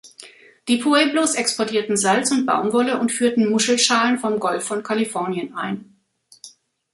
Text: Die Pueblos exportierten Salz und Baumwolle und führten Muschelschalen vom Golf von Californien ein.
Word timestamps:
Die 0.67 0.77
Pueblos 0.77 1.35
exportierten 1.35 1.95
Salz 1.95 2.31
und 2.31 2.47
Baumwolle 2.47 2.97
und 2.99 3.11
führten 3.11 3.51
Muschelschalen 3.51 4.17
vom 4.17 4.39
Golf 4.39 4.63
von 4.63 4.81
Californien 4.81 5.53
ein. 5.55 5.95